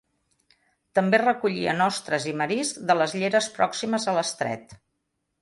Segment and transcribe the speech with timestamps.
[0.99, 4.77] També recollien ostres i marisc de les lleres pròximes a l'estret.